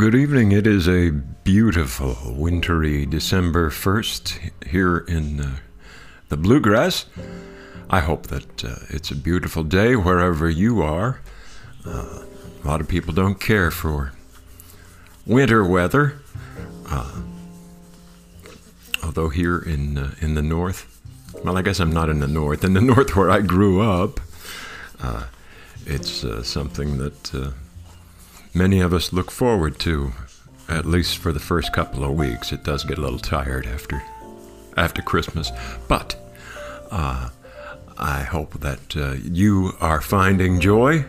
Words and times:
Good 0.00 0.14
evening. 0.14 0.52
It 0.52 0.66
is 0.66 0.88
a 0.88 1.10
beautiful 1.10 2.16
wintry 2.34 3.04
December 3.04 3.68
1st 3.68 4.50
here 4.66 4.96
in 4.96 5.40
uh, 5.40 5.56
the 6.30 6.38
bluegrass. 6.38 7.04
I 7.90 8.00
hope 8.00 8.28
that 8.28 8.64
uh, 8.64 8.76
it's 8.88 9.10
a 9.10 9.14
beautiful 9.14 9.62
day 9.62 9.96
wherever 9.96 10.48
you 10.48 10.80
are. 10.80 11.20
Uh, 11.84 12.22
a 12.64 12.66
lot 12.66 12.80
of 12.80 12.88
people 12.88 13.12
don't 13.12 13.38
care 13.38 13.70
for 13.70 14.14
winter 15.26 15.66
weather. 15.66 16.22
Uh, 16.88 17.20
although 19.04 19.28
here 19.28 19.58
in 19.58 19.98
uh, 19.98 20.14
in 20.22 20.32
the 20.32 20.40
north, 20.40 20.98
well, 21.44 21.58
I 21.58 21.60
guess 21.60 21.78
I'm 21.78 21.92
not 21.92 22.08
in 22.08 22.20
the 22.20 22.26
north. 22.26 22.64
In 22.64 22.72
the 22.72 22.80
north 22.94 23.14
where 23.16 23.30
I 23.30 23.42
grew 23.42 23.82
up, 23.82 24.18
uh, 25.02 25.24
it's 25.84 26.24
something 26.48 26.96
that 26.96 27.52
many 28.54 28.80
of 28.80 28.92
us 28.92 29.12
look 29.12 29.30
forward 29.30 29.78
to, 29.80 30.12
at 30.68 30.86
least 30.86 31.18
for 31.18 31.32
the 31.32 31.40
first 31.40 31.72
couple 31.72 32.04
of 32.04 32.12
weeks. 32.12 32.52
It 32.52 32.64
does 32.64 32.84
get 32.84 32.98
a 32.98 33.00
little 33.00 33.18
tired 33.18 33.66
after 33.66 34.02
after 34.76 35.02
Christmas, 35.02 35.50
but 35.88 36.16
uh, 36.90 37.30
I 37.98 38.22
hope 38.22 38.60
that 38.60 38.96
uh, 38.96 39.12
you 39.12 39.72
are 39.80 40.00
finding 40.00 40.60
joy 40.60 41.04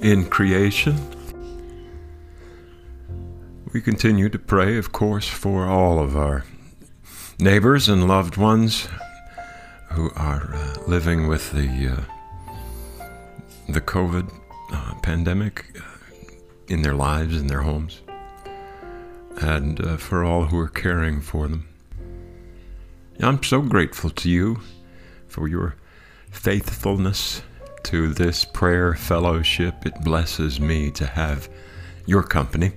in 0.00 0.26
creation. 0.26 0.96
We 3.72 3.80
continue 3.80 4.28
to 4.28 4.38
pray, 4.38 4.76
of 4.76 4.92
course, 4.92 5.28
for 5.28 5.66
all 5.66 5.98
of 5.98 6.16
our 6.16 6.44
neighbors 7.38 7.88
and 7.88 8.06
loved 8.06 8.36
ones 8.36 8.88
who 9.92 10.10
are 10.14 10.54
uh, 10.54 10.74
living 10.86 11.26
with 11.26 11.52
the 11.52 11.96
uh, 11.96 13.02
the 13.68 13.80
COVID 13.80 14.30
uh, 14.72 14.94
pandemic 15.02 15.64
in 16.70 16.82
their 16.82 16.94
lives, 16.94 17.38
in 17.38 17.48
their 17.48 17.62
homes, 17.62 18.00
and 19.36 19.80
uh, 19.84 19.96
for 19.96 20.24
all 20.24 20.44
who 20.44 20.58
are 20.58 20.68
caring 20.68 21.20
for 21.20 21.48
them. 21.48 21.68
I'm 23.20 23.42
so 23.42 23.60
grateful 23.60 24.08
to 24.10 24.30
you 24.30 24.60
for 25.28 25.48
your 25.48 25.74
faithfulness 26.30 27.42
to 27.82 28.14
this 28.14 28.44
prayer 28.44 28.94
fellowship. 28.94 29.84
It 29.84 30.02
blesses 30.02 30.60
me 30.60 30.90
to 30.92 31.06
have 31.06 31.48
your 32.06 32.22
company, 32.22 32.72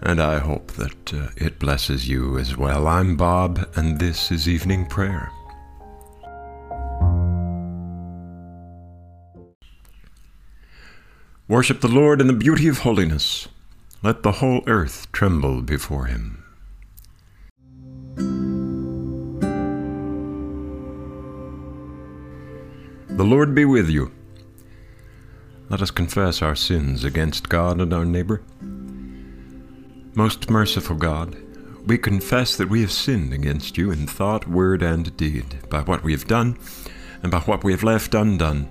and 0.00 0.22
I 0.22 0.38
hope 0.38 0.72
that 0.72 1.12
uh, 1.12 1.28
it 1.36 1.58
blesses 1.58 2.08
you 2.08 2.38
as 2.38 2.56
well. 2.56 2.86
I'm 2.86 3.16
Bob, 3.16 3.68
and 3.74 3.98
this 3.98 4.30
is 4.30 4.48
Evening 4.48 4.86
Prayer. 4.86 5.33
Worship 11.46 11.82
the 11.82 11.88
Lord 11.88 12.22
in 12.22 12.26
the 12.26 12.32
beauty 12.32 12.68
of 12.68 12.78
holiness. 12.78 13.48
Let 14.02 14.22
the 14.22 14.32
whole 14.32 14.62
earth 14.66 15.12
tremble 15.12 15.60
before 15.60 16.06
him. 16.06 16.42
The 23.10 23.24
Lord 23.24 23.54
be 23.54 23.66
with 23.66 23.90
you. 23.90 24.10
Let 25.68 25.82
us 25.82 25.90
confess 25.90 26.40
our 26.40 26.56
sins 26.56 27.04
against 27.04 27.50
God 27.50 27.78
and 27.78 27.92
our 27.92 28.06
neighbor. 28.06 28.40
Most 30.14 30.48
merciful 30.48 30.96
God, 30.96 31.36
we 31.86 31.98
confess 31.98 32.56
that 32.56 32.70
we 32.70 32.80
have 32.80 32.90
sinned 32.90 33.34
against 33.34 33.76
you 33.76 33.90
in 33.90 34.06
thought, 34.06 34.48
word, 34.48 34.82
and 34.82 35.14
deed, 35.18 35.68
by 35.68 35.82
what 35.82 36.02
we 36.02 36.12
have 36.12 36.26
done 36.26 36.56
and 37.22 37.30
by 37.30 37.40
what 37.40 37.62
we 37.62 37.72
have 37.72 37.82
left 37.82 38.14
undone 38.14 38.70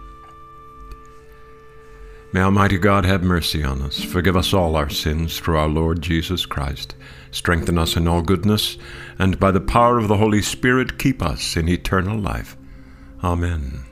May 2.33 2.39
Almighty 2.39 2.77
God 2.77 3.03
have 3.03 3.23
mercy 3.23 3.61
on 3.61 3.81
us, 3.81 4.01
forgive 4.01 4.37
us 4.37 4.53
all 4.53 4.77
our 4.77 4.89
sins 4.89 5.37
through 5.37 5.57
our 5.57 5.67
Lord 5.67 6.01
Jesus 6.01 6.45
Christ, 6.45 6.95
strengthen 7.31 7.77
us 7.77 7.97
in 7.97 8.07
all 8.07 8.21
goodness, 8.21 8.77
and 9.19 9.37
by 9.37 9.51
the 9.51 9.59
power 9.59 9.97
of 9.97 10.07
the 10.07 10.15
Holy 10.15 10.41
Spirit 10.41 10.97
keep 10.97 11.21
us 11.21 11.57
in 11.57 11.67
eternal 11.67 12.17
life. 12.17 12.55
Amen. 13.21 13.83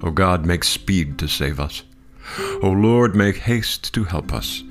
O 0.00 0.12
God, 0.12 0.46
make 0.46 0.62
speed 0.62 1.18
to 1.18 1.26
save 1.26 1.58
us. 1.58 1.82
O 2.62 2.70
Lord, 2.70 3.16
make 3.16 3.38
haste 3.38 3.92
to 3.94 4.04
help 4.04 4.32
us. 4.32 4.62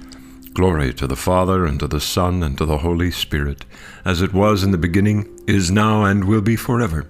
Glory 0.53 0.93
to 0.93 1.05
the 1.05 1.17
Father, 1.17 1.65
and 1.65 1.81
to 1.81 1.87
the 1.87 1.99
Son, 1.99 2.41
and 2.43 2.57
to 2.57 2.65
the 2.65 2.77
Holy 2.77 3.11
Spirit, 3.11 3.65
as 4.05 4.21
it 4.21 4.31
was 4.31 4.63
in 4.63 4.71
the 4.71 4.77
beginning, 4.77 5.37
is 5.47 5.69
now, 5.69 6.05
and 6.05 6.23
will 6.23 6.41
be 6.41 6.55
forever. 6.55 7.09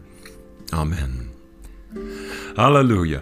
Amen. 0.74 1.30
Alleluia. 2.58 3.22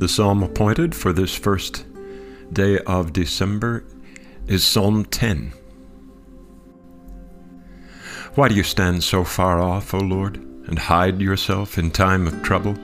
The 0.00 0.08
psalm 0.08 0.42
appointed 0.42 0.94
for 0.94 1.12
this 1.12 1.34
first 1.34 1.84
day 2.50 2.78
of 2.86 3.12
December 3.12 3.84
is 4.46 4.64
Psalm 4.64 5.04
10. 5.04 5.52
Why 8.34 8.48
do 8.48 8.54
you 8.54 8.62
stand 8.62 9.04
so 9.04 9.24
far 9.24 9.60
off, 9.60 9.92
O 9.92 9.98
Lord, 9.98 10.38
and 10.68 10.78
hide 10.78 11.20
yourself 11.20 11.76
in 11.76 11.90
time 11.90 12.26
of 12.26 12.42
trouble? 12.42 12.78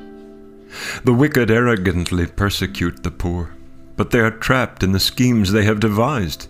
The 1.04 1.14
wicked 1.14 1.50
arrogantly 1.50 2.26
persecute 2.26 3.02
the 3.02 3.10
poor, 3.10 3.54
but 3.96 4.10
they 4.10 4.20
are 4.20 4.30
trapped 4.30 4.82
in 4.82 4.92
the 4.92 5.00
schemes 5.00 5.52
they 5.52 5.64
have 5.64 5.80
devised. 5.80 6.48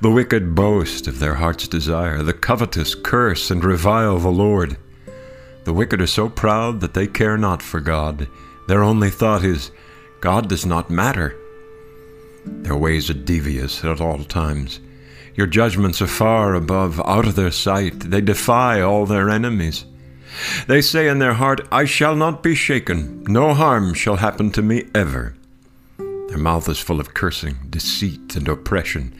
The 0.00 0.12
wicked 0.12 0.54
boast 0.54 1.08
of 1.08 1.18
their 1.18 1.34
heart's 1.34 1.66
desire, 1.66 2.22
the 2.22 2.34
covetous 2.34 2.94
curse 2.94 3.50
and 3.50 3.64
revile 3.64 4.20
the 4.20 4.28
Lord. 4.28 4.76
The 5.64 5.74
wicked 5.74 6.00
are 6.00 6.06
so 6.06 6.28
proud 6.28 6.80
that 6.82 6.94
they 6.94 7.08
care 7.08 7.36
not 7.36 7.62
for 7.62 7.80
God 7.80 8.28
their 8.66 8.82
only 8.82 9.10
thought 9.10 9.44
is, 9.44 9.70
God 10.20 10.48
does 10.48 10.66
not 10.66 10.90
matter. 10.90 11.36
Their 12.44 12.76
ways 12.76 13.10
are 13.10 13.14
devious 13.14 13.84
at 13.84 14.00
all 14.00 14.24
times. 14.24 14.80
Your 15.34 15.46
judgments 15.46 16.00
are 16.00 16.06
far 16.06 16.54
above, 16.54 17.00
out 17.04 17.26
of 17.26 17.36
their 17.36 17.50
sight. 17.50 18.00
They 18.00 18.20
defy 18.20 18.80
all 18.80 19.04
their 19.06 19.28
enemies. 19.28 19.84
They 20.66 20.80
say 20.80 21.08
in 21.08 21.18
their 21.18 21.34
heart, 21.34 21.66
I 21.70 21.84
shall 21.84 22.16
not 22.16 22.42
be 22.42 22.54
shaken. 22.54 23.22
No 23.24 23.54
harm 23.54 23.94
shall 23.94 24.16
happen 24.16 24.50
to 24.52 24.62
me 24.62 24.84
ever. 24.94 25.34
Their 25.98 26.38
mouth 26.38 26.68
is 26.68 26.78
full 26.78 27.00
of 27.00 27.14
cursing, 27.14 27.56
deceit, 27.70 28.34
and 28.36 28.48
oppression. 28.48 29.14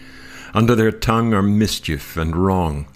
Under 0.55 0.75
their 0.75 0.93
tongue 0.93 1.35
are 1.35 1.43
mischief 1.43 2.17
and 2.17 2.35
wrong. 2.35 2.87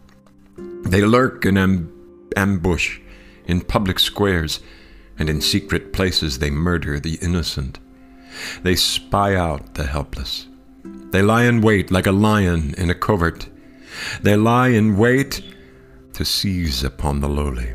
They 0.85 1.03
lurk 1.03 1.45
in 1.45 1.55
amb- 1.57 1.91
ambush 2.37 3.01
in 3.47 3.61
public 3.61 3.99
squares 3.99 4.61
and 5.21 5.29
in 5.29 5.41
secret 5.41 5.93
places 5.93 6.39
they 6.39 6.51
murder 6.51 6.99
the 6.99 7.19
innocent. 7.21 7.79
They 8.63 8.75
spy 8.75 9.37
out 9.37 9.75
the 9.75 9.85
helpless. 9.85 10.49
They 11.11 11.21
lie 11.21 11.45
in 11.45 11.61
wait 11.61 11.91
like 11.91 12.07
a 12.07 12.13
lion 12.13 12.75
in 12.79 12.89
a 12.89 12.95
covert. 12.95 13.49
They 14.23 14.37
lie 14.37 14.69
in 14.69 14.97
wait 14.97 15.43
to 16.15 16.25
seize 16.25 16.83
upon 16.83 17.21
the 17.21 17.29
lowly. 17.29 17.75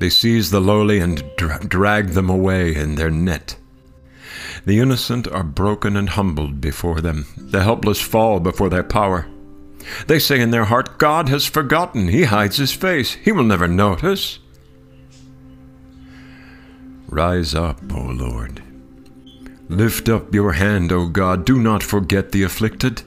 They 0.00 0.10
seize 0.10 0.50
the 0.50 0.60
lowly 0.60 0.98
and 0.98 1.22
dra- 1.36 1.64
drag 1.64 2.08
them 2.08 2.28
away 2.28 2.74
in 2.74 2.96
their 2.96 3.10
net. 3.10 3.56
The 4.66 4.80
innocent 4.80 5.28
are 5.28 5.44
broken 5.44 5.96
and 5.96 6.10
humbled 6.10 6.60
before 6.60 7.00
them. 7.00 7.26
The 7.36 7.62
helpless 7.62 8.00
fall 8.00 8.40
before 8.40 8.68
their 8.68 8.82
power. 8.82 9.28
They 10.08 10.18
say 10.18 10.40
in 10.40 10.50
their 10.50 10.64
heart, 10.64 10.98
God 10.98 11.28
has 11.28 11.46
forgotten. 11.46 12.08
He 12.08 12.24
hides 12.24 12.56
his 12.56 12.72
face. 12.72 13.14
He 13.14 13.30
will 13.30 13.44
never 13.44 13.68
notice. 13.68 14.40
Rise 17.08 17.54
up, 17.54 17.80
O 17.94 18.02
Lord. 18.02 18.62
Lift 19.68 20.08
up 20.08 20.34
your 20.34 20.52
hand, 20.52 20.92
O 20.92 21.06
God. 21.06 21.44
Do 21.44 21.58
not 21.58 21.82
forget 21.82 22.32
the 22.32 22.42
afflicted. 22.42 23.02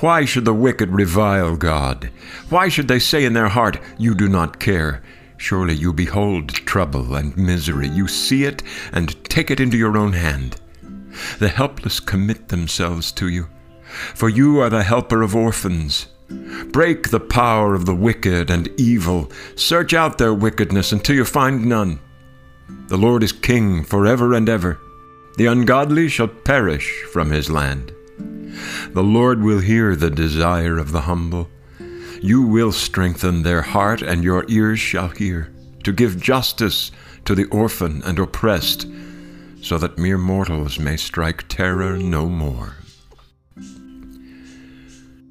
Why 0.00 0.24
should 0.24 0.44
the 0.44 0.54
wicked 0.54 0.90
revile 0.90 1.56
God? 1.56 2.10
Why 2.50 2.68
should 2.68 2.88
they 2.88 2.98
say 2.98 3.24
in 3.24 3.32
their 3.32 3.48
heart, 3.48 3.78
You 3.98 4.14
do 4.14 4.28
not 4.28 4.60
care? 4.60 5.02
Surely 5.38 5.74
you 5.74 5.92
behold 5.92 6.48
trouble 6.48 7.14
and 7.14 7.36
misery. 7.36 7.88
You 7.88 8.06
see 8.08 8.44
it 8.44 8.62
and 8.92 9.22
take 9.24 9.50
it 9.50 9.60
into 9.60 9.76
your 9.76 9.96
own 9.96 10.12
hand. 10.12 10.60
The 11.38 11.48
helpless 11.48 12.00
commit 12.00 12.48
themselves 12.48 13.12
to 13.12 13.28
you, 13.28 13.48
for 14.14 14.28
you 14.28 14.60
are 14.60 14.70
the 14.70 14.82
helper 14.82 15.22
of 15.22 15.34
orphans. 15.34 16.08
Break 16.72 17.10
the 17.10 17.20
power 17.20 17.74
of 17.74 17.86
the 17.86 17.94
wicked 17.94 18.50
and 18.50 18.68
evil. 18.78 19.30
Search 19.54 19.94
out 19.94 20.18
their 20.18 20.34
wickedness 20.34 20.92
until 20.92 21.16
you 21.16 21.24
find 21.24 21.66
none. 21.66 22.00
The 22.88 22.96
Lord 22.96 23.24
is 23.24 23.32
king 23.32 23.82
forever 23.82 24.32
and 24.32 24.48
ever. 24.48 24.78
The 25.36 25.46
ungodly 25.46 26.08
shall 26.08 26.28
perish 26.28 27.02
from 27.12 27.30
his 27.30 27.50
land. 27.50 27.92
The 28.92 29.02
Lord 29.02 29.42
will 29.42 29.58
hear 29.58 29.96
the 29.96 30.08
desire 30.08 30.78
of 30.78 30.92
the 30.92 31.00
humble. 31.02 31.48
You 32.22 32.42
will 32.42 32.70
strengthen 32.70 33.42
their 33.42 33.62
heart, 33.62 34.02
and 34.02 34.22
your 34.22 34.44
ears 34.48 34.78
shall 34.78 35.08
hear, 35.08 35.52
to 35.82 35.92
give 35.92 36.20
justice 36.20 36.92
to 37.24 37.34
the 37.34 37.46
orphan 37.46 38.02
and 38.04 38.20
oppressed, 38.20 38.86
so 39.60 39.78
that 39.78 39.98
mere 39.98 40.16
mortals 40.16 40.78
may 40.78 40.96
strike 40.96 41.48
terror 41.48 41.96
no 41.98 42.28
more. 42.28 42.76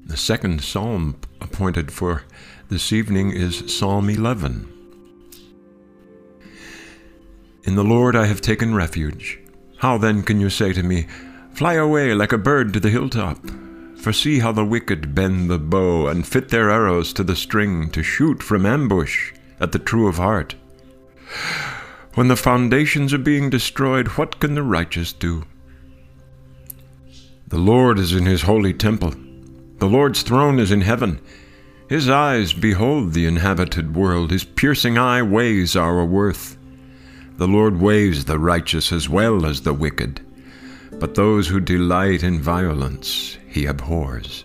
The 0.04 0.16
second 0.16 0.62
psalm 0.62 1.16
appointed 1.40 1.90
for 1.90 2.24
this 2.68 2.92
evening 2.92 3.32
is 3.32 3.74
Psalm 3.74 4.10
11. 4.10 4.75
In 7.66 7.74
the 7.74 7.82
Lord 7.82 8.14
I 8.14 8.26
have 8.26 8.40
taken 8.40 8.76
refuge. 8.76 9.40
How 9.78 9.98
then 9.98 10.22
can 10.22 10.38
you 10.38 10.50
say 10.50 10.72
to 10.72 10.84
me, 10.84 11.08
Fly 11.52 11.74
away 11.74 12.14
like 12.14 12.32
a 12.32 12.38
bird 12.38 12.72
to 12.72 12.80
the 12.80 12.90
hilltop? 12.90 13.44
For 13.96 14.12
see 14.12 14.38
how 14.38 14.52
the 14.52 14.64
wicked 14.64 15.16
bend 15.16 15.50
the 15.50 15.58
bow 15.58 16.06
and 16.06 16.24
fit 16.24 16.50
their 16.50 16.70
arrows 16.70 17.12
to 17.14 17.24
the 17.24 17.34
string 17.34 17.90
to 17.90 18.04
shoot 18.04 18.40
from 18.40 18.64
ambush 18.64 19.32
at 19.58 19.72
the 19.72 19.80
true 19.80 20.06
of 20.06 20.18
heart. 20.18 20.54
When 22.14 22.28
the 22.28 22.36
foundations 22.36 23.12
are 23.12 23.18
being 23.18 23.50
destroyed, 23.50 24.08
what 24.10 24.38
can 24.38 24.54
the 24.54 24.62
righteous 24.62 25.12
do? 25.12 25.42
The 27.48 27.58
Lord 27.58 27.98
is 27.98 28.12
in 28.12 28.26
his 28.26 28.42
holy 28.42 28.74
temple. 28.74 29.12
The 29.78 29.88
Lord's 29.88 30.22
throne 30.22 30.60
is 30.60 30.70
in 30.70 30.82
heaven. 30.82 31.20
His 31.88 32.08
eyes 32.08 32.52
behold 32.52 33.12
the 33.12 33.26
inhabited 33.26 33.96
world. 33.96 34.30
His 34.30 34.44
piercing 34.44 34.96
eye 34.96 35.22
weighs 35.22 35.74
our 35.74 36.04
worth. 36.04 36.55
The 37.36 37.48
Lord 37.48 37.80
weighs 37.80 38.24
the 38.24 38.38
righteous 38.38 38.92
as 38.92 39.08
well 39.08 39.44
as 39.44 39.60
the 39.60 39.74
wicked, 39.74 40.20
but 40.92 41.14
those 41.14 41.48
who 41.48 41.60
delight 41.60 42.22
in 42.22 42.40
violence 42.40 43.36
he 43.48 43.66
abhors. 43.66 44.44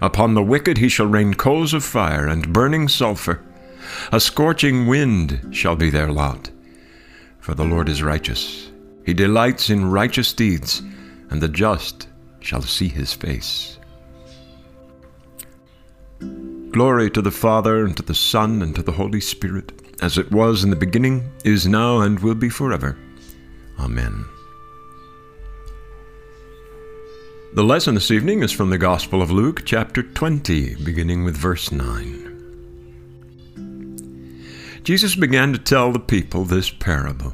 Upon 0.00 0.34
the 0.34 0.42
wicked 0.42 0.78
he 0.78 0.88
shall 0.88 1.06
rain 1.06 1.34
coals 1.34 1.74
of 1.74 1.84
fire 1.84 2.26
and 2.28 2.52
burning 2.52 2.88
sulphur. 2.88 3.42
A 4.12 4.20
scorching 4.20 4.86
wind 4.86 5.48
shall 5.50 5.76
be 5.76 5.90
their 5.90 6.10
lot. 6.10 6.50
For 7.40 7.54
the 7.54 7.64
Lord 7.64 7.88
is 7.88 8.02
righteous. 8.02 8.70
He 9.04 9.12
delights 9.12 9.68
in 9.68 9.90
righteous 9.90 10.32
deeds, 10.32 10.82
and 11.30 11.40
the 11.40 11.48
just 11.48 12.08
shall 12.40 12.62
see 12.62 12.88
his 12.88 13.12
face. 13.12 13.78
Glory 16.70 17.10
to 17.10 17.20
the 17.20 17.30
Father, 17.30 17.84
and 17.84 17.96
to 17.96 18.02
the 18.02 18.14
Son, 18.14 18.62
and 18.62 18.74
to 18.74 18.82
the 18.82 18.92
Holy 18.92 19.20
Spirit, 19.20 19.83
as 20.02 20.18
it 20.18 20.30
was 20.30 20.64
in 20.64 20.70
the 20.70 20.76
beginning, 20.76 21.30
is 21.44 21.66
now, 21.66 22.00
and 22.00 22.20
will 22.20 22.34
be 22.34 22.48
forever. 22.48 22.96
Amen. 23.78 24.24
The 27.54 27.62
lesson 27.62 27.94
this 27.94 28.10
evening 28.10 28.42
is 28.42 28.50
from 28.50 28.70
the 28.70 28.78
Gospel 28.78 29.22
of 29.22 29.30
Luke, 29.30 29.62
chapter 29.64 30.02
20, 30.02 30.74
beginning 30.82 31.24
with 31.24 31.36
verse 31.36 31.70
9. 31.70 32.24
Jesus 34.82 35.14
began 35.14 35.52
to 35.52 35.58
tell 35.58 35.92
the 35.92 36.00
people 36.00 36.44
this 36.44 36.68
parable. 36.68 37.32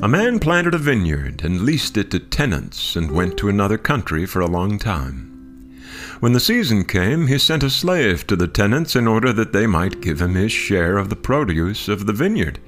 A 0.00 0.08
man 0.08 0.38
planted 0.38 0.74
a 0.74 0.78
vineyard 0.78 1.42
and 1.44 1.62
leased 1.62 1.96
it 1.96 2.10
to 2.10 2.20
tenants 2.20 2.94
and 2.94 3.10
went 3.10 3.36
to 3.38 3.48
another 3.48 3.78
country 3.78 4.26
for 4.26 4.40
a 4.40 4.46
long 4.46 4.78
time. 4.78 5.29
When 6.20 6.32
the 6.32 6.40
season 6.40 6.84
came, 6.84 7.26
he 7.26 7.38
sent 7.38 7.62
a 7.62 7.70
slave 7.70 8.26
to 8.26 8.36
the 8.36 8.48
tenants 8.48 8.94
in 8.94 9.08
order 9.08 9.32
that 9.32 9.52
they 9.52 9.66
might 9.66 10.00
give 10.00 10.20
him 10.20 10.34
his 10.34 10.52
share 10.52 10.98
of 10.98 11.08
the 11.08 11.16
produce 11.16 11.88
of 11.88 12.06
the 12.06 12.12
vineyard. 12.12 12.58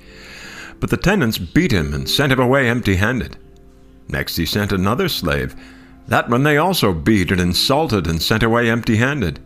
But 0.81 0.91
the 0.91 0.97
tenants 0.97 1.39
beat 1.39 1.73
him 1.73 1.95
and 1.95 2.09
sent 2.09 2.33
him 2.33 2.41
away 2.41 2.69
empty 2.69 2.97
handed. 2.97 3.37
Next 4.09 4.37
he 4.37 4.47
sent 4.47 4.73
another 4.73 5.09
slave. 5.09 5.55
That 6.09 6.29
one 6.29 6.43
they 6.43 6.57
also 6.57 6.93
beat 6.93 7.31
and 7.31 7.41
insulted 7.41 8.07
and 8.07 8.21
sent 8.21 8.43
away 8.43 8.69
empty 8.69 8.97
handed. 8.97 9.39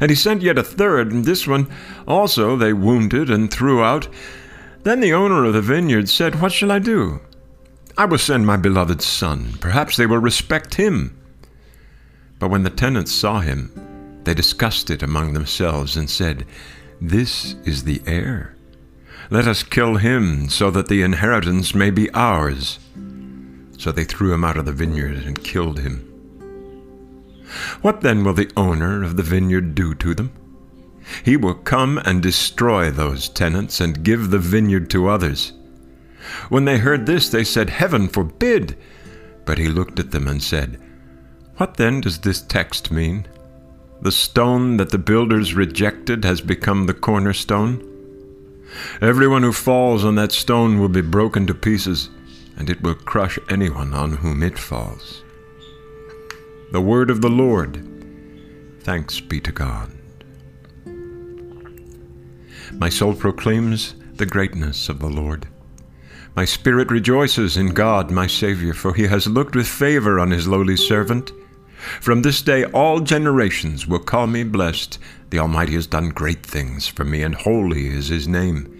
And 0.00 0.10
he 0.10 0.16
sent 0.16 0.42
yet 0.42 0.58
a 0.58 0.62
third, 0.62 1.12
and 1.12 1.24
this 1.24 1.46
one 1.46 1.68
also 2.06 2.56
they 2.56 2.72
wounded 2.72 3.30
and 3.30 3.50
threw 3.50 3.82
out. 3.82 4.08
Then 4.82 5.00
the 5.00 5.12
owner 5.12 5.44
of 5.44 5.54
the 5.54 5.62
vineyard 5.62 6.08
said, 6.08 6.40
What 6.40 6.52
shall 6.52 6.70
I 6.70 6.78
do? 6.78 7.20
I 7.98 8.04
will 8.04 8.18
send 8.18 8.46
my 8.46 8.56
beloved 8.56 9.02
son. 9.02 9.54
Perhaps 9.60 9.96
they 9.96 10.06
will 10.06 10.18
respect 10.18 10.74
him. 10.74 11.16
But 12.38 12.50
when 12.50 12.62
the 12.62 12.70
tenants 12.70 13.12
saw 13.12 13.40
him, 13.40 14.20
they 14.24 14.34
discussed 14.34 14.90
it 14.90 15.02
among 15.02 15.32
themselves 15.32 15.96
and 15.96 16.10
said, 16.10 16.44
This 17.00 17.54
is 17.64 17.84
the 17.84 18.02
heir. 18.06 18.56
Let 19.30 19.48
us 19.48 19.62
kill 19.62 19.96
him, 19.96 20.48
so 20.48 20.70
that 20.70 20.88
the 20.88 21.02
inheritance 21.02 21.74
may 21.74 21.90
be 21.90 22.10
ours. 22.10 22.78
So 23.78 23.92
they 23.92 24.04
threw 24.04 24.32
him 24.32 24.44
out 24.44 24.56
of 24.56 24.64
the 24.64 24.72
vineyard 24.72 25.24
and 25.24 25.42
killed 25.42 25.80
him. 25.80 26.02
What 27.82 28.00
then 28.00 28.24
will 28.24 28.34
the 28.34 28.50
owner 28.56 29.02
of 29.02 29.16
the 29.16 29.22
vineyard 29.22 29.74
do 29.74 29.94
to 29.94 30.14
them? 30.14 30.32
He 31.24 31.36
will 31.36 31.54
come 31.54 31.98
and 31.98 32.22
destroy 32.22 32.90
those 32.90 33.28
tenants 33.28 33.80
and 33.80 34.02
give 34.02 34.30
the 34.30 34.38
vineyard 34.38 34.90
to 34.90 35.08
others. 35.08 35.52
When 36.48 36.64
they 36.64 36.78
heard 36.78 37.06
this, 37.06 37.28
they 37.28 37.44
said, 37.44 37.70
Heaven 37.70 38.08
forbid! 38.08 38.76
But 39.44 39.58
he 39.58 39.68
looked 39.68 40.00
at 40.00 40.10
them 40.10 40.26
and 40.26 40.42
said, 40.42 40.80
what 41.56 41.76
then 41.76 42.00
does 42.00 42.18
this 42.18 42.42
text 42.42 42.90
mean? 42.90 43.26
The 44.02 44.12
stone 44.12 44.76
that 44.76 44.90
the 44.90 44.98
builders 44.98 45.54
rejected 45.54 46.24
has 46.24 46.40
become 46.40 46.86
the 46.86 46.94
cornerstone? 46.94 47.82
Everyone 49.00 49.42
who 49.42 49.52
falls 49.52 50.04
on 50.04 50.16
that 50.16 50.32
stone 50.32 50.78
will 50.78 50.88
be 50.88 51.00
broken 51.00 51.46
to 51.46 51.54
pieces, 51.54 52.10
and 52.56 52.68
it 52.68 52.82
will 52.82 52.94
crush 52.94 53.38
anyone 53.48 53.94
on 53.94 54.12
whom 54.12 54.42
it 54.42 54.58
falls. 54.58 55.22
The 56.72 56.80
word 56.80 57.10
of 57.10 57.22
the 57.22 57.30
Lord. 57.30 57.82
Thanks 58.80 59.20
be 59.20 59.40
to 59.40 59.52
God. 59.52 59.90
My 62.72 62.88
soul 62.88 63.14
proclaims 63.14 63.94
the 64.16 64.26
greatness 64.26 64.88
of 64.88 64.98
the 64.98 65.08
Lord. 65.08 65.46
My 66.34 66.44
spirit 66.44 66.90
rejoices 66.90 67.56
in 67.56 67.68
God, 67.68 68.10
my 68.10 68.26
Savior, 68.26 68.74
for 68.74 68.92
he 68.92 69.06
has 69.06 69.26
looked 69.26 69.56
with 69.56 69.66
favor 69.66 70.20
on 70.20 70.30
his 70.30 70.46
lowly 70.46 70.76
servant. 70.76 71.32
From 72.00 72.22
this 72.22 72.42
day 72.42 72.64
all 72.64 73.00
generations 73.00 73.86
will 73.86 73.98
call 73.98 74.26
me 74.26 74.44
blessed. 74.44 74.98
The 75.30 75.38
Almighty 75.38 75.74
has 75.74 75.86
done 75.86 76.10
great 76.10 76.44
things 76.44 76.88
for 76.88 77.04
me, 77.04 77.22
and 77.22 77.34
holy 77.34 77.88
is 77.88 78.08
his 78.08 78.26
name. 78.26 78.72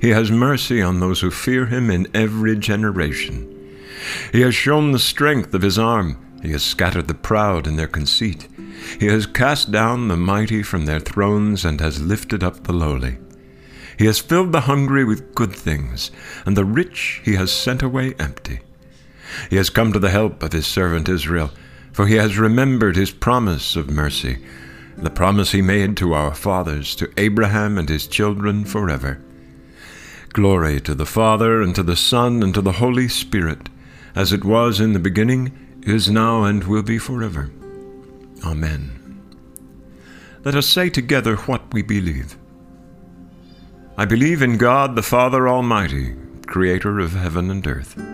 He 0.00 0.10
has 0.10 0.30
mercy 0.30 0.80
on 0.80 1.00
those 1.00 1.20
who 1.20 1.30
fear 1.30 1.66
him 1.66 1.90
in 1.90 2.08
every 2.14 2.56
generation. 2.56 3.50
He 4.32 4.40
has 4.42 4.54
shown 4.54 4.92
the 4.92 4.98
strength 4.98 5.54
of 5.54 5.62
his 5.62 5.78
arm. 5.78 6.18
He 6.42 6.52
has 6.52 6.62
scattered 6.62 7.08
the 7.08 7.14
proud 7.14 7.66
in 7.66 7.76
their 7.76 7.88
conceit. 7.88 8.48
He 9.00 9.06
has 9.06 9.26
cast 9.26 9.70
down 9.70 10.08
the 10.08 10.16
mighty 10.16 10.62
from 10.62 10.86
their 10.86 11.00
thrones 11.00 11.64
and 11.64 11.80
has 11.80 12.02
lifted 12.02 12.44
up 12.44 12.64
the 12.64 12.72
lowly. 12.72 13.18
He 13.98 14.06
has 14.06 14.18
filled 14.18 14.52
the 14.52 14.62
hungry 14.62 15.04
with 15.04 15.34
good 15.34 15.54
things, 15.54 16.10
and 16.44 16.56
the 16.56 16.64
rich 16.64 17.22
he 17.24 17.34
has 17.34 17.52
sent 17.52 17.82
away 17.82 18.14
empty. 18.18 18.60
He 19.50 19.56
has 19.56 19.70
come 19.70 19.92
to 19.92 19.98
the 19.98 20.10
help 20.10 20.42
of 20.42 20.52
his 20.52 20.66
servant 20.66 21.08
Israel 21.08 21.50
for 21.94 22.08
he 22.08 22.16
has 22.16 22.36
remembered 22.36 22.96
his 22.96 23.12
promise 23.12 23.76
of 23.76 23.88
mercy, 23.88 24.44
the 24.96 25.10
promise 25.10 25.52
he 25.52 25.62
made 25.62 25.96
to 25.96 26.12
our 26.12 26.34
fathers, 26.34 26.96
to 26.96 27.08
Abraham 27.16 27.78
and 27.78 27.88
his 27.88 28.08
children 28.08 28.64
forever. 28.64 29.22
Glory 30.32 30.80
to 30.80 30.92
the 30.92 31.06
Father, 31.06 31.62
and 31.62 31.72
to 31.76 31.84
the 31.84 31.94
Son, 31.94 32.42
and 32.42 32.52
to 32.52 32.60
the 32.60 32.72
Holy 32.72 33.06
Spirit, 33.06 33.68
as 34.16 34.32
it 34.32 34.44
was 34.44 34.80
in 34.80 34.92
the 34.92 34.98
beginning, 34.98 35.56
is 35.86 36.10
now, 36.10 36.42
and 36.42 36.64
will 36.64 36.82
be 36.82 36.98
forever. 36.98 37.52
Amen. 38.44 39.20
Let 40.44 40.56
us 40.56 40.66
say 40.66 40.90
together 40.90 41.36
what 41.36 41.72
we 41.72 41.82
believe. 41.82 42.36
I 43.96 44.04
believe 44.04 44.42
in 44.42 44.58
God 44.58 44.96
the 44.96 45.02
Father 45.02 45.48
Almighty, 45.48 46.16
creator 46.44 46.98
of 46.98 47.12
heaven 47.12 47.52
and 47.52 47.64
earth. 47.64 48.13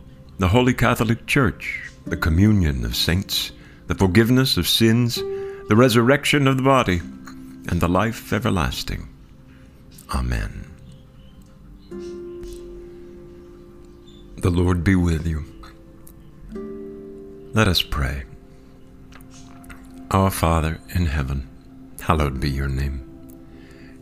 the 0.41 0.47
Holy 0.47 0.73
Catholic 0.73 1.27
Church, 1.27 1.83
the 2.07 2.17
communion 2.17 2.83
of 2.83 2.95
saints, 2.95 3.51
the 3.85 3.93
forgiveness 3.93 4.57
of 4.57 4.67
sins, 4.67 5.17
the 5.69 5.75
resurrection 5.75 6.47
of 6.47 6.57
the 6.57 6.63
body, 6.63 6.97
and 7.69 7.79
the 7.79 7.87
life 7.87 8.33
everlasting. 8.33 9.07
Amen. 10.15 10.65
The 14.37 14.49
Lord 14.49 14.83
be 14.83 14.95
with 14.95 15.27
you. 15.27 15.45
Let 17.53 17.67
us 17.67 17.83
pray. 17.83 18.23
Our 20.09 20.31
Father 20.31 20.79
in 20.95 21.05
heaven, 21.05 21.47
hallowed 21.99 22.39
be 22.39 22.49
your 22.49 22.67
name. 22.67 23.05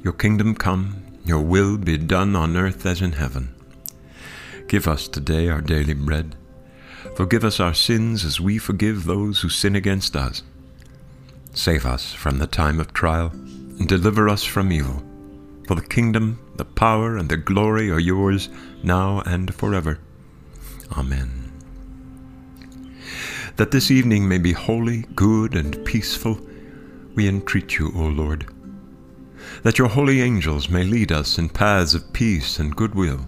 Your 0.06 0.14
kingdom 0.14 0.56
come, 0.56 1.04
your 1.26 1.42
will 1.42 1.76
be 1.76 1.98
done 1.98 2.34
on 2.38 2.56
earth 2.56 2.86
as 2.86 3.02
in 3.02 3.12
heaven. 3.12 3.54
Give 4.70 4.88
us 4.88 5.08
today 5.08 5.50
our 5.50 5.62
daily 5.62 5.96
bread. 5.96 6.36
Forgive 7.16 7.44
us 7.44 7.60
our 7.60 7.74
sins 7.74 8.24
as 8.24 8.40
we 8.40 8.60
forgive 8.60 9.04
those 9.04 9.42
who 9.42 9.50
sin 9.50 9.76
against 9.76 10.16
us. 10.16 10.44
Save 11.56 11.88
us 11.88 12.14
from 12.14 12.38
the 12.38 12.46
time 12.46 12.80
of 12.80 12.94
trial, 12.94 13.32
and 13.34 13.88
deliver 13.88 14.30
us 14.30 14.44
from 14.44 14.72
evil. 14.72 15.02
For 15.68 15.74
the 15.74 15.82
kingdom, 15.82 16.40
the 16.58 16.66
power, 16.66 17.18
and 17.18 17.30
the 17.30 17.36
glory 17.36 17.90
are 17.90 18.00
yours, 18.00 18.48
now 18.84 19.22
and 19.22 19.56
forever. 19.56 19.98
Amen. 20.96 21.52
That 23.56 23.72
this 23.72 23.90
evening 23.90 24.30
may 24.30 24.38
be 24.38 24.52
holy, 24.52 25.02
good, 25.16 25.56
and 25.56 25.84
peaceful, 25.84 26.40
we 27.16 27.28
entreat 27.28 27.80
you, 27.80 27.92
O 27.96 28.02
Lord. 28.04 28.46
That 29.64 29.80
your 29.80 29.88
holy 29.88 30.22
angels 30.22 30.70
may 30.70 30.84
lead 30.84 31.12
us 31.12 31.40
in 31.40 31.50
paths 31.50 31.96
of 31.96 32.14
peace 32.14 32.60
and 32.60 32.76
goodwill 32.76 33.28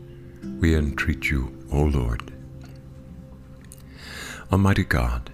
we 0.59 0.75
entreat 0.75 1.29
you, 1.29 1.65
O 1.71 1.83
Lord. 1.83 2.31
Almighty 4.51 4.83
God, 4.83 5.31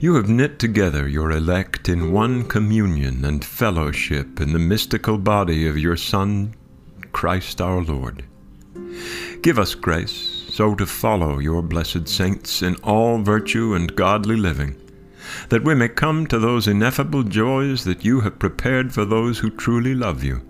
you 0.00 0.14
have 0.14 0.28
knit 0.28 0.58
together 0.58 1.06
your 1.08 1.30
elect 1.30 1.88
in 1.88 2.12
one 2.12 2.44
communion 2.44 3.24
and 3.24 3.44
fellowship 3.44 4.40
in 4.40 4.52
the 4.52 4.58
mystical 4.58 5.18
body 5.18 5.66
of 5.66 5.78
your 5.78 5.96
Son, 5.96 6.54
Christ 7.12 7.60
our 7.60 7.82
Lord. 7.82 8.24
Give 9.42 9.58
us 9.58 9.74
grace 9.74 10.12
so 10.50 10.74
to 10.74 10.84
follow 10.84 11.38
your 11.38 11.62
blessed 11.62 12.08
saints 12.08 12.62
in 12.62 12.76
all 12.76 13.18
virtue 13.18 13.74
and 13.74 13.94
godly 13.96 14.36
living, 14.36 14.76
that 15.48 15.64
we 15.64 15.74
may 15.74 15.88
come 15.88 16.26
to 16.26 16.38
those 16.38 16.68
ineffable 16.68 17.22
joys 17.22 17.84
that 17.84 18.04
you 18.04 18.20
have 18.20 18.38
prepared 18.38 18.92
for 18.92 19.04
those 19.04 19.38
who 19.38 19.50
truly 19.50 19.94
love 19.94 20.22
you, 20.22 20.42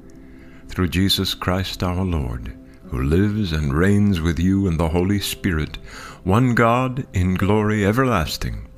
through 0.68 0.88
Jesus 0.88 1.34
Christ 1.34 1.82
our 1.82 2.04
Lord 2.04 2.56
who 2.92 3.02
lives 3.02 3.52
and 3.52 3.72
reigns 3.72 4.20
with 4.20 4.38
you 4.38 4.66
in 4.66 4.76
the 4.76 4.90
Holy 4.90 5.18
Spirit, 5.18 5.78
one 6.24 6.54
God, 6.54 7.06
in 7.14 7.36
glory 7.36 7.86
everlasting. 7.86 8.68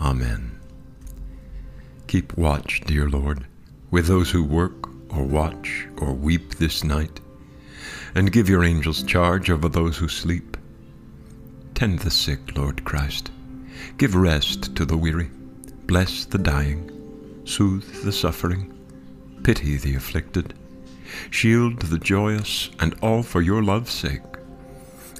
Amen. 0.00 0.58
Keep 2.08 2.36
watch, 2.36 2.80
dear 2.86 3.08
Lord, 3.08 3.46
with 3.92 4.08
those 4.08 4.32
who 4.32 4.42
work 4.42 4.88
or 5.10 5.22
watch 5.22 5.86
or 5.98 6.12
weep 6.12 6.56
this 6.56 6.82
night, 6.82 7.20
and 8.16 8.32
give 8.32 8.48
your 8.48 8.64
angels 8.64 9.04
charge 9.04 9.48
over 9.48 9.68
those 9.68 9.96
who 9.96 10.08
sleep. 10.08 10.56
Tend 11.76 12.00
the 12.00 12.10
sick, 12.10 12.56
Lord 12.56 12.84
Christ. 12.84 13.30
Give 13.96 14.16
rest 14.16 14.74
to 14.74 14.84
the 14.84 14.96
weary. 14.96 15.30
Bless 15.86 16.24
the 16.24 16.38
dying. 16.38 16.90
Soothe 17.44 18.02
the 18.02 18.12
suffering. 18.12 18.76
Pity 19.44 19.76
the 19.76 19.94
afflicted 19.94 20.54
shield 21.30 21.80
the 21.82 21.98
joyous, 21.98 22.70
and 22.78 22.94
all 23.02 23.22
for 23.22 23.42
your 23.42 23.62
love's 23.62 23.92
sake. 23.92 24.22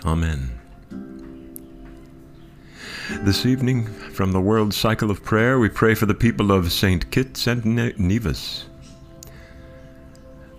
Amen. 0.04 0.50
This 3.22 3.44
evening, 3.44 3.86
from 4.12 4.32
the 4.32 4.40
World 4.40 4.72
Cycle 4.72 5.10
of 5.10 5.24
Prayer, 5.24 5.58
we 5.58 5.68
pray 5.68 5.94
for 5.94 6.06
the 6.06 6.14
people 6.14 6.52
of 6.52 6.72
St. 6.72 7.10
Kitts 7.10 7.46
and 7.46 7.64
Nevis. 7.98 8.66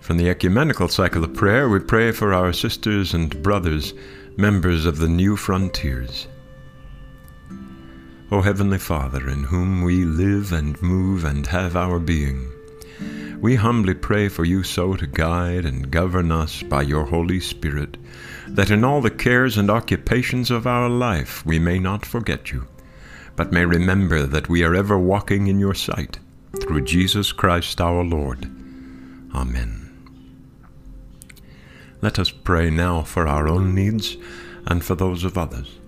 From 0.00 0.18
the 0.18 0.28
Ecumenical 0.28 0.88
Cycle 0.88 1.24
of 1.24 1.32
Prayer, 1.32 1.68
we 1.68 1.78
pray 1.78 2.12
for 2.12 2.34
our 2.34 2.52
sisters 2.52 3.14
and 3.14 3.42
brothers, 3.42 3.94
members 4.36 4.84
of 4.84 4.98
the 4.98 5.08
New 5.08 5.36
Frontiers. 5.36 6.26
O 8.30 8.42
Heavenly 8.42 8.78
Father, 8.78 9.28
in 9.28 9.44
whom 9.44 9.82
we 9.82 10.04
live 10.04 10.52
and 10.52 10.80
move 10.82 11.24
and 11.24 11.46
have 11.46 11.76
our 11.76 11.98
being, 11.98 12.50
we 13.42 13.56
humbly 13.56 13.92
pray 13.92 14.28
for 14.28 14.44
you 14.44 14.62
so 14.62 14.94
to 14.94 15.04
guide 15.04 15.64
and 15.64 15.90
govern 15.90 16.30
us 16.30 16.62
by 16.62 16.80
your 16.80 17.04
Holy 17.04 17.40
Spirit, 17.40 17.96
that 18.46 18.70
in 18.70 18.84
all 18.84 19.00
the 19.00 19.10
cares 19.10 19.58
and 19.58 19.68
occupations 19.68 20.48
of 20.48 20.64
our 20.64 20.88
life 20.88 21.44
we 21.44 21.58
may 21.58 21.80
not 21.80 22.06
forget 22.06 22.52
you, 22.52 22.68
but 23.34 23.50
may 23.50 23.64
remember 23.64 24.26
that 24.26 24.48
we 24.48 24.62
are 24.62 24.76
ever 24.76 24.96
walking 24.96 25.48
in 25.48 25.58
your 25.58 25.74
sight, 25.74 26.20
through 26.60 26.82
Jesus 26.82 27.32
Christ 27.32 27.80
our 27.80 28.04
Lord. 28.04 28.44
Amen. 29.34 29.90
Let 32.00 32.20
us 32.20 32.30
pray 32.30 32.70
now 32.70 33.02
for 33.02 33.26
our 33.26 33.48
own 33.48 33.74
needs 33.74 34.16
and 34.68 34.84
for 34.84 34.94
those 34.94 35.24
of 35.24 35.36
others. 35.36 35.78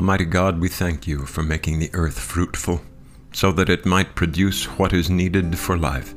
Almighty 0.00 0.24
God, 0.24 0.60
we 0.60 0.70
thank 0.70 1.06
you 1.06 1.26
for 1.26 1.42
making 1.42 1.78
the 1.78 1.90
earth 1.92 2.18
fruitful, 2.18 2.80
so 3.34 3.52
that 3.52 3.68
it 3.68 3.84
might 3.84 4.14
produce 4.14 4.64
what 4.78 4.94
is 4.94 5.10
needed 5.10 5.58
for 5.58 5.76
life. 5.76 6.14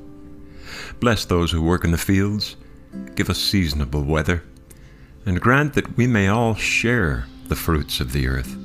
Bless 1.01 1.25
those 1.25 1.51
who 1.51 1.61
work 1.61 1.83
in 1.83 1.91
the 1.91 1.97
fields, 1.97 2.55
give 3.15 3.29
us 3.29 3.39
seasonable 3.39 4.03
weather, 4.03 4.41
and 5.25 5.41
grant 5.41 5.73
that 5.73 5.97
we 5.97 6.07
may 6.07 6.29
all 6.29 6.55
share 6.55 7.27
the 7.49 7.57
fruits 7.57 7.99
of 7.99 8.13
the 8.13 8.25
earth, 8.25 8.55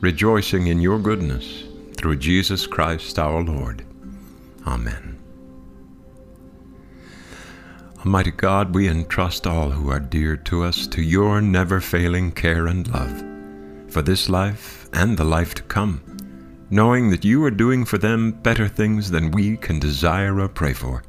rejoicing 0.00 0.66
in 0.66 0.82
your 0.82 0.98
goodness 0.98 1.64
through 1.96 2.16
Jesus 2.16 2.66
Christ 2.66 3.18
our 3.18 3.42
Lord. 3.42 3.86
Amen. 4.66 5.18
Almighty 8.00 8.32
God, 8.32 8.74
we 8.74 8.86
entrust 8.86 9.46
all 9.46 9.70
who 9.70 9.88
are 9.88 9.98
dear 9.98 10.36
to 10.36 10.62
us 10.62 10.86
to 10.88 11.00
your 11.00 11.40
never 11.40 11.80
failing 11.80 12.30
care 12.32 12.66
and 12.66 12.86
love 12.88 13.31
for 13.92 14.00
this 14.00 14.30
life 14.30 14.88
and 14.94 15.18
the 15.18 15.24
life 15.24 15.54
to 15.54 15.62
come, 15.64 16.00
knowing 16.70 17.10
that 17.10 17.26
you 17.26 17.44
are 17.44 17.50
doing 17.50 17.84
for 17.84 17.98
them 17.98 18.30
better 18.30 18.66
things 18.66 19.10
than 19.10 19.30
we 19.30 19.56
can 19.58 19.78
desire 19.78 20.40
or 20.40 20.48
pray 20.48 20.72
for, 20.72 21.02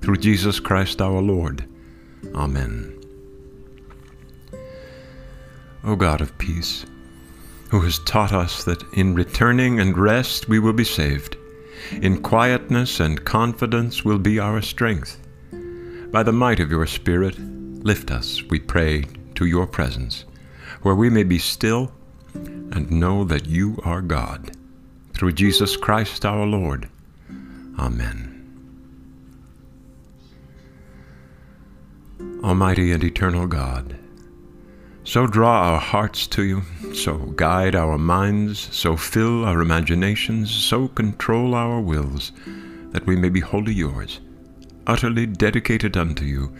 through 0.00 0.16
Jesus 0.16 0.58
Christ 0.58 1.02
our 1.02 1.20
Lord. 1.20 1.68
Amen. 2.34 2.96
O 5.84 5.96
God 5.96 6.22
of 6.22 6.36
peace, 6.38 6.86
who 7.70 7.82
has 7.82 7.98
taught 8.00 8.32
us 8.32 8.64
that 8.64 8.82
in 8.94 9.14
returning 9.14 9.78
and 9.78 9.96
rest 9.96 10.48
we 10.48 10.58
will 10.58 10.72
be 10.72 10.84
saved, 10.84 11.36
in 12.00 12.22
quietness 12.22 13.00
and 13.00 13.24
confidence 13.24 14.02
will 14.02 14.18
be 14.18 14.38
our 14.38 14.62
strength. 14.62 15.18
By 16.10 16.22
the 16.22 16.32
might 16.32 16.60
of 16.60 16.70
your 16.70 16.86
Spirit, 16.86 17.38
lift 17.38 18.10
us, 18.10 18.42
we 18.44 18.60
pray, 18.60 19.04
to 19.34 19.44
your 19.44 19.66
presence, 19.66 20.24
where 20.82 20.94
we 20.94 21.10
may 21.10 21.22
be 21.22 21.38
still 21.38 21.92
and 22.72 22.90
know 22.90 23.24
that 23.24 23.46
you 23.46 23.78
are 23.84 24.02
God. 24.02 24.52
Through 25.14 25.32
Jesus 25.32 25.76
Christ 25.76 26.24
our 26.24 26.46
Lord. 26.46 26.88
Amen. 27.78 28.40
Almighty 32.42 32.92
and 32.92 33.04
eternal 33.04 33.46
God, 33.46 33.98
so 35.04 35.26
draw 35.26 35.72
our 35.72 35.78
hearts 35.78 36.26
to 36.28 36.42
you, 36.42 36.62
so 36.94 37.18
guide 37.18 37.74
our 37.74 37.98
minds, 37.98 38.74
so 38.74 38.96
fill 38.96 39.44
our 39.44 39.60
imaginations, 39.60 40.50
so 40.50 40.88
control 40.88 41.54
our 41.54 41.80
wills, 41.80 42.32
that 42.92 43.06
we 43.06 43.14
may 43.14 43.28
be 43.28 43.40
wholly 43.40 43.74
yours, 43.74 44.20
utterly 44.86 45.26
dedicated 45.26 45.98
unto 45.98 46.24
you, 46.24 46.54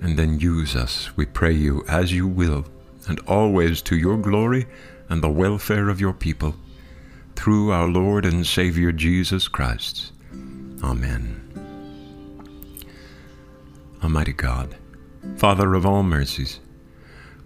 and 0.00 0.16
then 0.16 0.38
use 0.38 0.76
us, 0.76 1.16
we 1.16 1.26
pray 1.26 1.52
you, 1.52 1.84
as 1.88 2.12
you 2.12 2.28
will, 2.28 2.64
and 3.08 3.18
always 3.20 3.82
to 3.82 3.96
your 3.96 4.16
glory 4.16 4.66
and 5.10 5.22
the 5.22 5.28
welfare 5.28 5.90
of 5.90 6.00
your 6.00 6.14
people, 6.14 6.54
through 7.36 7.72
our 7.72 7.88
Lord 7.88 8.24
and 8.24 8.46
Savior 8.46 8.92
Jesus 8.92 9.48
Christ. 9.48 10.12
Amen. 10.82 11.36
Almighty 14.02 14.32
God, 14.32 14.76
Father 15.36 15.74
of 15.74 15.84
all 15.84 16.02
mercies, 16.02 16.60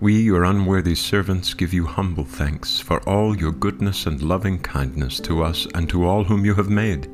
we, 0.01 0.21
your 0.21 0.45
unworthy 0.45 0.95
servants, 0.95 1.55
give 1.55 1.73
you 1.73 1.87
humble 1.87 2.25
thanks 2.25 2.79
for 2.79 3.01
all 3.09 3.37
your 3.37 3.53
goodness 3.53 4.07
and 4.07 4.23
loving 4.23 4.59
kindness 4.59 5.19
to 5.21 5.43
us 5.43 5.67
and 5.75 5.89
to 5.89 6.05
all 6.05 6.25
whom 6.25 6.45
you 6.45 6.55
have 6.55 6.69
made. 6.69 7.11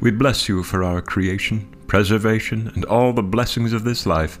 We 0.00 0.10
bless 0.10 0.48
you 0.48 0.62
for 0.62 0.82
our 0.82 1.00
creation, 1.00 1.74
preservation, 1.86 2.72
and 2.74 2.84
all 2.86 3.12
the 3.12 3.22
blessings 3.22 3.72
of 3.72 3.84
this 3.84 4.06
life, 4.06 4.40